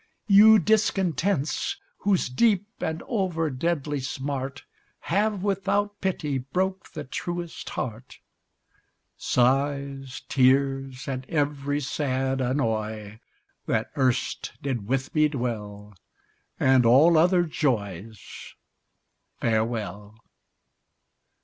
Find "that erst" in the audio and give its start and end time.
13.67-14.53